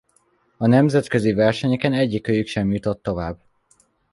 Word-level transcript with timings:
A 0.57 0.67
nemzetközi 0.67 1.33
versenyeken 1.33 1.93
egyikőjük 1.93 2.47
sem 2.47 2.71
jutott 2.71 3.03
tovább. 3.03 3.39